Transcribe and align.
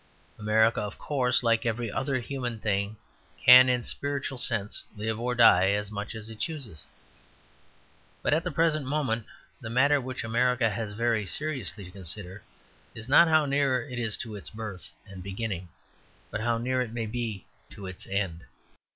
America, 0.39 0.81
of 0.81 0.97
course, 0.97 1.43
like 1.43 1.63
every 1.63 1.91
other 1.91 2.17
human 2.19 2.57
thing, 2.57 2.97
can 3.37 3.69
in 3.69 3.83
spiritual 3.83 4.39
sense 4.39 4.83
live 4.97 5.19
or 5.19 5.35
die 5.35 5.69
as 5.69 5.91
much 5.91 6.15
as 6.15 6.27
it 6.27 6.39
chooses. 6.39 6.87
But 8.23 8.33
at 8.33 8.43
the 8.43 8.49
present 8.51 8.87
moment 8.87 9.27
the 9.61 9.69
matter 9.69 10.01
which 10.01 10.23
America 10.23 10.71
has 10.71 10.93
very 10.93 11.27
seriously 11.27 11.85
to 11.85 11.91
consider 11.91 12.41
is 12.95 13.07
not 13.07 13.27
how 13.27 13.45
near 13.45 13.87
it 13.87 13.99
is 13.99 14.17
to 14.25 14.33
its 14.35 14.49
birth 14.49 14.89
and 15.05 15.21
beginning, 15.21 15.69
but 16.31 16.41
how 16.41 16.57
near 16.57 16.81
it 16.81 16.91
may 16.93 17.05
be 17.05 17.45
to 17.69 17.85
its 17.85 18.07
end. 18.07 18.43